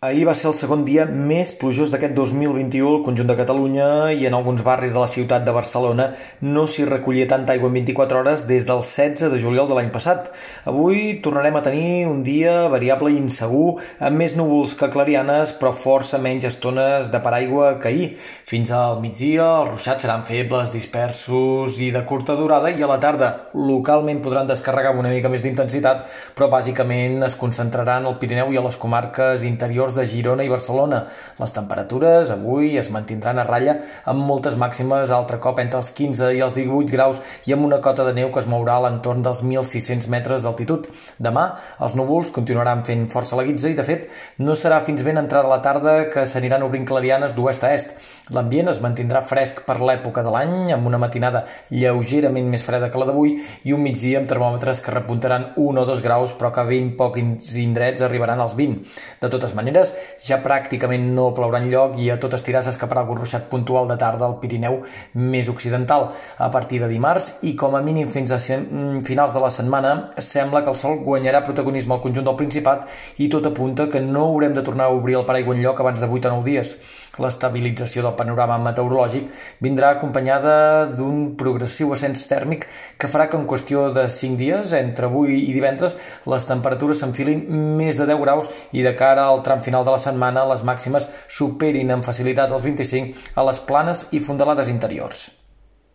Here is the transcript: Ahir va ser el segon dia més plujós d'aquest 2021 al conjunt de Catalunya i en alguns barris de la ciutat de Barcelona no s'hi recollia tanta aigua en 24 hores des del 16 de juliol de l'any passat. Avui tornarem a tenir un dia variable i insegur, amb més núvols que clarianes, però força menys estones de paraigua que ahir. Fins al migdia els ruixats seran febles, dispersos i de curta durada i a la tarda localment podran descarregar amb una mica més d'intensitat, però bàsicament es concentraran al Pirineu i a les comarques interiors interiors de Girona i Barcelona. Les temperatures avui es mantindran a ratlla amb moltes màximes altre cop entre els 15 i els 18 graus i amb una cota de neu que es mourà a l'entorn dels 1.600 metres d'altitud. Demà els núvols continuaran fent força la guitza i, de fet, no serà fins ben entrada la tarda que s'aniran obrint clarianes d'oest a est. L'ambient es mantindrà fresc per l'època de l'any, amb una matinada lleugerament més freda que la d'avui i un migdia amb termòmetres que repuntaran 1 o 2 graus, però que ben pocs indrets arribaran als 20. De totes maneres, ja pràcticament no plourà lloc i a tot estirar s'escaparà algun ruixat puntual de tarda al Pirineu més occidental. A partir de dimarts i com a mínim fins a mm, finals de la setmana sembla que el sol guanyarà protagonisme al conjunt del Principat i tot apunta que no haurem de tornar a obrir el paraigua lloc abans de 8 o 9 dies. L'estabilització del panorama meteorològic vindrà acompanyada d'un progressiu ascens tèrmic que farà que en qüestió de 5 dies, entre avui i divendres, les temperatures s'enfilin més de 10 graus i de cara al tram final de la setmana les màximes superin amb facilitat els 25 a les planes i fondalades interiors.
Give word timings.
Ahir 0.00 0.28
va 0.28 0.32
ser 0.38 0.46
el 0.46 0.54
segon 0.54 0.84
dia 0.86 1.02
més 1.10 1.48
plujós 1.58 1.90
d'aquest 1.90 2.12
2021 2.14 2.86
al 2.86 3.00
conjunt 3.02 3.26
de 3.26 3.34
Catalunya 3.34 3.86
i 4.14 4.28
en 4.28 4.34
alguns 4.36 4.60
barris 4.62 4.92
de 4.94 5.00
la 5.02 5.08
ciutat 5.10 5.42
de 5.42 5.54
Barcelona 5.56 6.04
no 6.38 6.68
s'hi 6.70 6.84
recollia 6.86 7.26
tanta 7.26 7.56
aigua 7.56 7.66
en 7.66 7.74
24 7.80 8.20
hores 8.20 8.44
des 8.46 8.62
del 8.68 8.84
16 8.86 9.32
de 9.32 9.40
juliol 9.42 9.66
de 9.66 9.74
l'any 9.74 9.90
passat. 9.90 10.28
Avui 10.70 11.16
tornarem 11.24 11.58
a 11.58 11.62
tenir 11.66 12.06
un 12.06 12.20
dia 12.22 12.68
variable 12.70 13.10
i 13.10 13.18
insegur, 13.18 13.80
amb 13.98 14.22
més 14.22 14.36
núvols 14.38 14.76
que 14.78 14.86
clarianes, 14.86 15.56
però 15.58 15.74
força 15.74 16.22
menys 16.22 16.46
estones 16.46 17.10
de 17.10 17.22
paraigua 17.26 17.72
que 17.82 17.90
ahir. 17.90 18.08
Fins 18.46 18.70
al 18.70 19.02
migdia 19.02 19.48
els 19.64 19.72
ruixats 19.72 20.06
seran 20.06 20.22
febles, 20.30 20.70
dispersos 20.70 21.80
i 21.82 21.90
de 21.90 22.04
curta 22.06 22.38
durada 22.38 22.70
i 22.70 22.86
a 22.86 22.92
la 22.92 23.00
tarda 23.02 23.32
localment 23.72 24.22
podran 24.22 24.46
descarregar 24.46 24.94
amb 24.94 25.02
una 25.02 25.10
mica 25.16 25.34
més 25.34 25.42
d'intensitat, 25.42 26.06
però 26.38 26.52
bàsicament 26.54 27.18
es 27.26 27.34
concentraran 27.34 28.06
al 28.06 28.20
Pirineu 28.22 28.54
i 28.54 28.62
a 28.62 28.66
les 28.70 28.78
comarques 28.78 29.42
interiors 29.42 29.87
interiors 29.88 29.94
de 29.94 30.06
Girona 30.06 30.44
i 30.44 30.48
Barcelona. 30.48 31.06
Les 31.38 31.52
temperatures 31.52 32.30
avui 32.30 32.76
es 32.78 32.90
mantindran 32.90 33.38
a 33.38 33.44
ratlla 33.46 33.78
amb 34.04 34.24
moltes 34.26 34.56
màximes 34.56 35.10
altre 35.10 35.38
cop 35.38 35.58
entre 35.58 35.80
els 35.80 35.90
15 35.92 36.32
i 36.36 36.42
els 36.44 36.54
18 36.54 36.90
graus 36.90 37.18
i 37.46 37.52
amb 37.52 37.64
una 37.64 37.80
cota 37.80 38.04
de 38.04 38.14
neu 38.14 38.30
que 38.30 38.40
es 38.40 38.48
mourà 38.48 38.78
a 38.78 38.84
l'entorn 38.84 39.22
dels 39.22 39.42
1.600 39.42 40.08
metres 40.08 40.42
d'altitud. 40.44 40.88
Demà 41.18 41.58
els 41.80 41.94
núvols 41.96 42.30
continuaran 42.30 42.84
fent 42.84 43.08
força 43.08 43.36
la 43.36 43.44
guitza 43.44 43.70
i, 43.70 43.76
de 43.78 43.84
fet, 43.84 44.08
no 44.38 44.56
serà 44.56 44.80
fins 44.84 45.02
ben 45.02 45.18
entrada 45.18 45.48
la 45.48 45.62
tarda 45.62 46.08
que 46.12 46.26
s'aniran 46.26 46.66
obrint 46.66 46.86
clarianes 46.88 47.34
d'oest 47.36 47.64
a 47.64 47.74
est. 47.74 47.94
L'ambient 48.34 48.68
es 48.68 48.80
mantindrà 48.84 49.22
fresc 49.24 49.62
per 49.64 49.78
l'època 49.80 50.22
de 50.24 50.32
l'any, 50.32 50.72
amb 50.74 50.86
una 50.90 50.98
matinada 51.00 51.44
lleugerament 51.72 52.48
més 52.52 52.64
freda 52.66 52.90
que 52.92 53.00
la 53.00 53.06
d'avui 53.08 53.38
i 53.64 53.72
un 53.72 53.80
migdia 53.80 54.20
amb 54.20 54.28
termòmetres 54.28 54.82
que 54.84 54.92
repuntaran 54.92 55.46
1 55.56 55.80
o 55.80 55.84
2 55.88 56.02
graus, 56.04 56.34
però 56.36 56.50
que 56.52 56.66
ben 56.68 56.90
pocs 56.98 57.54
indrets 57.62 58.04
arribaran 58.04 58.42
als 58.44 58.56
20. 58.58 58.84
De 59.22 59.30
totes 59.32 59.54
maneres, 59.56 59.94
ja 60.24 60.42
pràcticament 60.44 61.08
no 61.16 61.30
plourà 61.36 61.62
lloc 61.64 61.96
i 61.98 62.10
a 62.12 62.18
tot 62.20 62.36
estirar 62.36 62.62
s'escaparà 62.66 63.02
algun 63.06 63.22
ruixat 63.22 63.48
puntual 63.48 63.88
de 63.88 63.96
tarda 64.00 64.28
al 64.28 64.36
Pirineu 64.42 64.82
més 65.14 65.48
occidental. 65.48 66.10
A 66.36 66.50
partir 66.52 66.82
de 66.82 66.90
dimarts 66.92 67.38
i 67.48 67.54
com 67.56 67.74
a 67.74 67.82
mínim 67.82 68.12
fins 68.12 68.30
a 68.30 68.38
mm, 68.38 69.02
finals 69.08 69.34
de 69.34 69.42
la 69.42 69.50
setmana 69.50 69.94
sembla 70.18 70.62
que 70.62 70.70
el 70.70 70.76
sol 70.76 71.00
guanyarà 71.04 71.42
protagonisme 71.46 71.96
al 71.96 72.04
conjunt 72.04 72.28
del 72.28 72.36
Principat 72.38 72.86
i 73.18 73.28
tot 73.32 73.46
apunta 73.48 73.88
que 73.88 74.04
no 74.04 74.28
haurem 74.28 74.54
de 74.54 74.62
tornar 74.62 74.86
a 74.86 74.94
obrir 74.94 75.16
el 75.18 75.26
paraigua 75.28 75.56
lloc 75.56 75.80
abans 75.80 76.00
de 76.00 76.06
8 76.06 76.28
o 76.28 76.36
9 76.38 76.50
dies. 76.50 76.76
L'estabilització 77.22 78.04
del 78.04 78.16
panorama 78.18 78.58
meteorològic 78.62 79.30
vindrà 79.64 79.94
acompanyada 79.94 80.86
d'un 80.92 81.34
progressiu 81.40 81.92
ascens 81.94 82.26
tèrmic 82.30 82.68
que 82.98 83.10
farà 83.10 83.28
que 83.28 83.38
en 83.40 83.48
qüestió 83.50 83.88
de 83.94 84.08
5 84.12 84.38
dies, 84.40 84.74
entre 84.78 85.10
avui 85.10 85.40
i 85.40 85.56
divendres, 85.56 85.98
les 86.26 86.46
temperatures 86.48 87.02
s'enfilin 87.02 87.44
més 87.80 87.98
de 87.98 88.06
10 88.06 88.22
graus 88.22 88.52
i 88.72 88.86
de 88.86 88.94
cara 88.98 89.26
al 89.26 89.42
tram 89.46 89.64
final 89.66 89.84
de 89.84 89.96
la 89.96 90.02
setmana 90.02 90.46
les 90.52 90.64
màximes 90.66 91.10
superin 91.40 91.90
amb 91.94 92.06
facilitat 92.06 92.54
els 92.54 92.64
25 92.66 93.34
a 93.34 93.50
les 93.50 93.60
planes 93.66 94.08
i 94.12 94.22
fondalades 94.24 94.72
interiors. 94.72 95.28